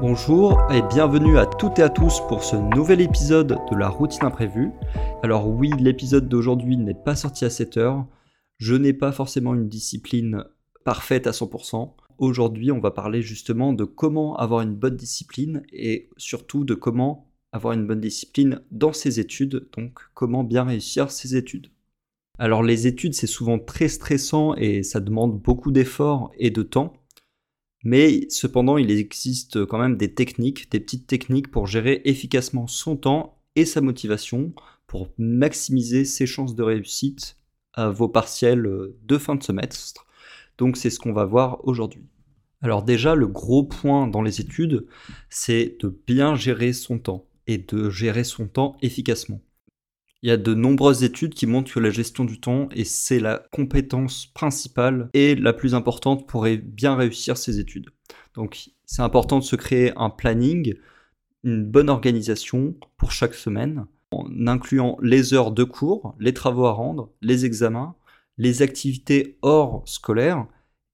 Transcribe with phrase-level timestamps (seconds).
[0.00, 4.24] Bonjour et bienvenue à toutes et à tous pour ce nouvel épisode de la routine
[4.24, 4.70] imprévue.
[5.22, 8.06] Alors oui, l'épisode d'aujourd'hui n'est pas sorti à 7 heures.
[8.56, 10.44] Je n'ai pas forcément une discipline
[10.86, 11.92] parfaite à 100%.
[12.16, 17.30] Aujourd'hui, on va parler justement de comment avoir une bonne discipline et surtout de comment
[17.52, 21.66] avoir une bonne discipline dans ses études, donc comment bien réussir ses études.
[22.38, 26.94] Alors les études, c'est souvent très stressant et ça demande beaucoup d'efforts et de temps.
[27.82, 32.96] Mais cependant, il existe quand même des techniques, des petites techniques pour gérer efficacement son
[32.96, 34.52] temps et sa motivation
[34.86, 37.36] pour maximiser ses chances de réussite
[37.72, 38.68] à vos partiels
[39.02, 40.06] de fin de semestre.
[40.58, 42.04] Donc c'est ce qu'on va voir aujourd'hui.
[42.62, 44.86] Alors déjà, le gros point dans les études,
[45.30, 49.40] c'est de bien gérer son temps et de gérer son temps efficacement.
[50.22, 53.20] Il y a de nombreuses études qui montrent que la gestion du temps, et c'est
[53.20, 57.88] la compétence principale et la plus importante pour bien réussir ses études.
[58.34, 60.74] Donc c'est important de se créer un planning,
[61.42, 66.72] une bonne organisation pour chaque semaine, en incluant les heures de cours, les travaux à
[66.72, 67.94] rendre, les examens,
[68.36, 70.46] les activités hors scolaires,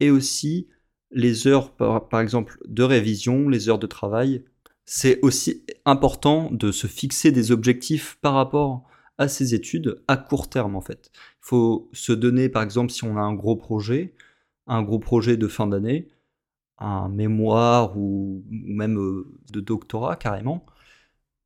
[0.00, 0.68] et aussi
[1.12, 4.44] les heures, par exemple, de révision, les heures de travail.
[4.84, 8.84] C'est aussi important de se fixer des objectifs par rapport
[9.18, 11.10] à ses études à court terme en fait.
[11.14, 14.14] Il faut se donner par exemple si on a un gros projet,
[14.66, 16.08] un gros projet de fin d'année,
[16.78, 20.66] un mémoire ou même euh, de doctorat carrément,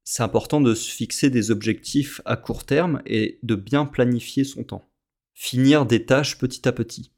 [0.05, 4.65] c'est important de se fixer des objectifs à court terme et de bien planifier son
[4.65, 4.89] temps.
[5.35, 7.13] Finir des tâches petit à petit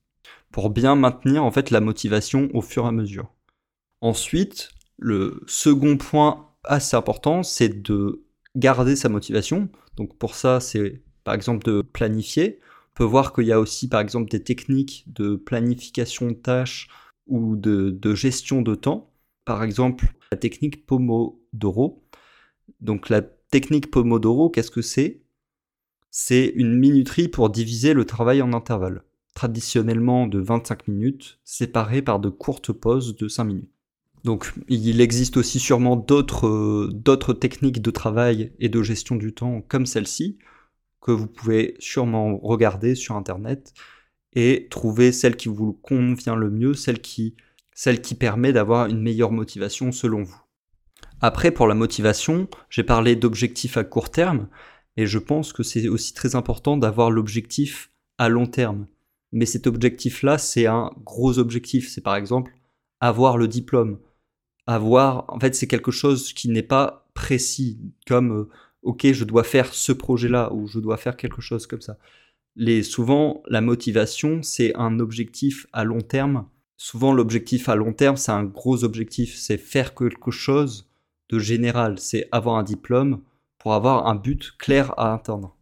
[0.51, 3.33] pour bien maintenir en fait la motivation au fur et à mesure.
[4.01, 8.25] Ensuite, le second point assez important, c'est de
[8.56, 9.69] garder sa motivation.
[10.01, 12.59] Donc pour ça, c'est par exemple de planifier.
[12.93, 16.89] On peut voir qu'il y a aussi par exemple des techniques de planification de tâches
[17.27, 19.12] ou de, gestion de temps.
[19.45, 22.03] Par exemple, la technique Pomodoro.
[22.81, 25.21] Donc la technique Pomodoro, qu'est-ce que c'est?
[26.11, 29.03] C'est une minuterie pour diviser le travail en intervalles,
[29.34, 33.79] traditionnellement de 25 minutes, séparées par de courtes pauses de 5 minutes.
[34.25, 39.62] Donc il existe aussi sûrement euh, d'autres techniques de travail et de gestion du temps
[39.62, 40.38] comme celle-ci
[41.00, 43.72] que vous pouvez sûrement regarder sur internet
[44.34, 47.34] et trouver celle qui vous convient le mieux, celle qui,
[47.75, 50.42] celle qui permet d'avoir une meilleure motivation selon vous.
[51.22, 54.48] Après pour la motivation, j'ai parlé d'objectifs à court terme
[54.97, 58.86] et je pense que c'est aussi très important d'avoir l'objectif à long terme.
[59.32, 61.88] Mais cet objectif-là, c'est un gros objectif.
[61.88, 62.53] C'est par exemple
[63.00, 63.98] avoir le diplôme
[64.70, 68.48] avoir, en fait, c'est quelque chose qui n'est pas précis, comme, euh,
[68.82, 71.98] ok, je dois faire ce projet-là, ou je dois faire quelque chose comme ça.
[72.56, 76.47] Les, souvent, la motivation, c'est un objectif à long terme.
[76.76, 80.88] Souvent, l'objectif à long terme, c'est un gros objectif, c'est faire quelque chose
[81.28, 83.22] de général, c'est avoir un diplôme
[83.59, 85.56] pour avoir un but clair à atteindre.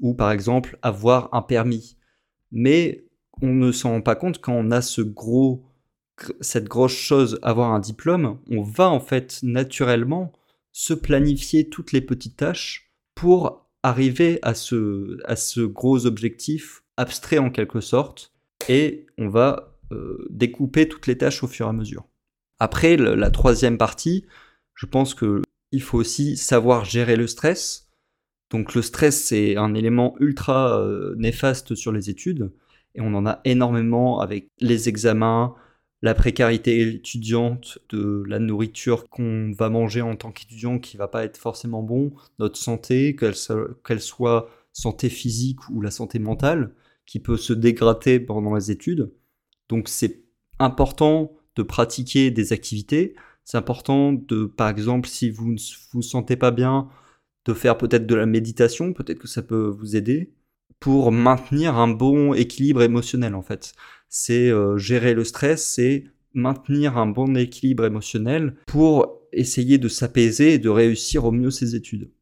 [0.00, 1.96] Ou par exemple, avoir un permis.
[2.52, 3.04] Mais
[3.42, 5.64] on ne s'en rend pas compte quand on a ce gros
[6.40, 10.32] cette grosse chose, avoir un diplôme, on va en fait naturellement
[10.72, 17.38] se planifier toutes les petites tâches pour arriver à ce, à ce gros objectif abstrait
[17.38, 18.32] en quelque sorte,
[18.68, 22.04] et on va euh, découper toutes les tâches au fur et à mesure.
[22.58, 24.26] Après, la troisième partie,
[24.74, 25.42] je pense que
[25.72, 27.90] il faut aussi savoir gérer le stress.
[28.50, 32.52] Donc le stress, c'est un élément ultra euh, néfaste sur les études,
[32.94, 35.56] et on en a énormément avec les examens,
[36.04, 41.24] la précarité étudiante, de la nourriture qu'on va manger en tant qu'étudiant qui va pas
[41.24, 46.74] être forcément bon, notre santé, qu'elle soit santé physique ou la santé mentale,
[47.06, 49.14] qui peut se dégrader pendant les études.
[49.70, 50.24] Donc c'est
[50.58, 53.14] important de pratiquer des activités.
[53.46, 55.58] C'est important de, par exemple, si vous ne
[55.92, 56.90] vous sentez pas bien,
[57.46, 60.34] de faire peut-être de la méditation, peut-être que ça peut vous aider
[60.80, 63.74] pour maintenir un bon équilibre émotionnel en fait
[64.16, 66.04] c'est euh, gérer le stress, c'est
[66.34, 71.74] maintenir un bon équilibre émotionnel pour essayer de s'apaiser et de réussir au mieux ses
[71.74, 72.12] études.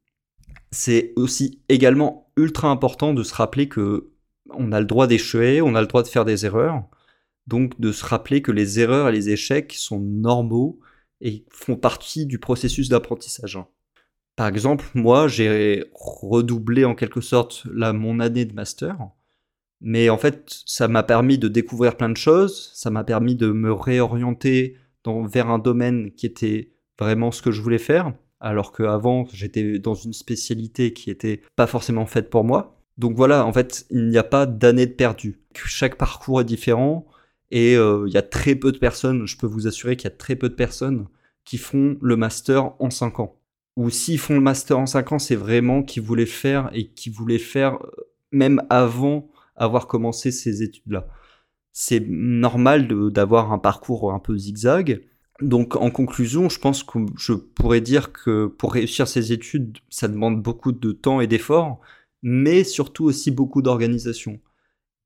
[0.71, 4.09] C'est aussi également ultra important de se rappeler que
[4.49, 6.83] on a le droit d'échouer, on a le droit de faire des erreurs,
[7.45, 10.79] donc de se rappeler que les erreurs et les échecs sont normaux
[11.21, 13.59] et font partie du processus d'apprentissage.
[14.35, 18.97] Par exemple, moi, j'ai redoublé en quelque sorte mon année de master
[19.83, 23.51] mais en fait, ça m'a permis de découvrir plein de choses, ça m'a permis de
[23.51, 29.25] me réorienter vers un domaine qui était vraiment ce que je voulais faire, alors qu'avant,
[29.33, 32.81] j'étais dans une spécialité qui était pas forcément faite pour moi.
[32.97, 35.41] Donc voilà, en fait, il n'y a pas d'année de perdu.
[35.53, 37.05] Chaque parcours est différent
[37.51, 40.13] et euh, il y a très peu de personnes, je peux vous assurer qu'il y
[40.13, 41.07] a très peu de personnes
[41.43, 43.37] qui font le master en 5 ans.
[43.75, 47.13] Ou s'ils font le master en 5 ans, c'est vraiment qu'ils voulaient faire et qu'ils
[47.13, 47.91] voulaient faire euh,
[48.31, 51.07] même avant avoir commencé ces études-là.
[51.71, 55.03] C'est normal d'avoir un parcours un peu zigzag.
[55.41, 60.07] Donc en conclusion, je pense que je pourrais dire que pour réussir ces études, ça
[60.07, 61.79] demande beaucoup de temps et d'efforts,
[62.21, 64.39] mais surtout aussi beaucoup d'organisation.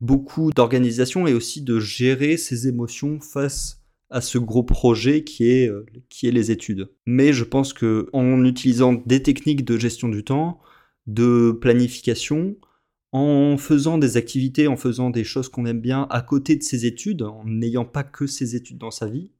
[0.02, 5.70] Beaucoup d'organisation et aussi de gérer ses émotions face à ce gros projet qui est,
[5.70, 6.90] euh, qui est les études.
[7.06, 10.60] Mais je pense que en utilisant des techniques de gestion du temps,
[11.08, 12.56] de planification,
[13.12, 16.86] en faisant des activités, en faisant des choses qu'on aime bien à côté de ses
[16.86, 19.32] études, en n'ayant pas que ses études dans sa vie,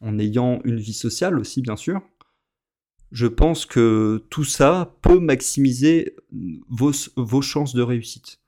[0.00, 2.00] en ayant une vie sociale aussi bien sûr,
[3.12, 6.16] je pense que tout ça peut maximiser
[6.68, 8.40] vos, vos chances de réussite.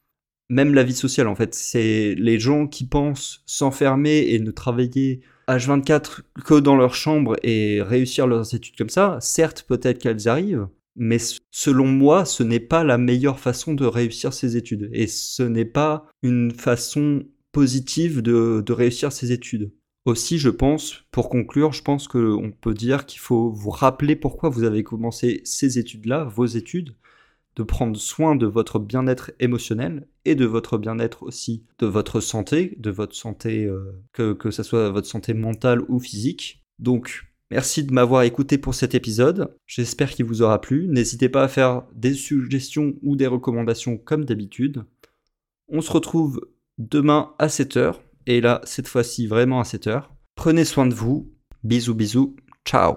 [0.49, 5.21] Même la vie sociale en fait, c'est les gens qui pensent s'enfermer et ne travailler
[5.49, 10.69] H24 que dans leur chambre et réussir leurs études comme ça, certes peut-être qu'elles arrivent,
[10.97, 11.19] mais
[11.51, 14.91] selon moi, ce n'est pas la meilleure façon de réussir ses études.
[14.93, 19.73] Et ce n'est pas une façon positive de, réussir ses études.
[20.05, 24.51] Aussi, je pense, pour conclure, je pense qu'on peut dire qu'il faut vous rappeler pourquoi
[24.51, 26.95] vous avez commencé ces études-là, vos études,
[27.57, 32.77] de prendre soin de votre bien-être émotionnel et de votre bien-être aussi de votre santé,
[32.79, 36.63] de votre santé, euh, que, que ce soit votre santé mentale ou physique.
[36.79, 39.55] Donc, merci de m'avoir écouté pour cet épisode.
[39.67, 40.89] J'espère qu'il vous aura plu.
[40.89, 44.85] N'hésitez pas à faire des suggestions ou des recommandations comme d'habitude.
[45.69, 46.41] On se retrouve
[46.79, 47.95] demain à 7h.
[48.27, 50.05] Et là, cette fois-ci, vraiment à 7h.
[50.35, 51.31] Prenez soin de vous.
[51.63, 52.37] Bisous, bisous.
[52.67, 52.97] Ciao